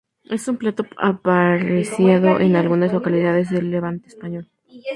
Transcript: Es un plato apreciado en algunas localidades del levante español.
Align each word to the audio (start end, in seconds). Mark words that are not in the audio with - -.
Es 0.23 0.47
un 0.47 0.57
plato 0.57 0.83
apreciado 0.97 2.39
en 2.39 2.55
algunas 2.55 2.91
localidades 2.91 3.51
del 3.51 3.69
levante 3.69 4.07
español. 4.07 4.49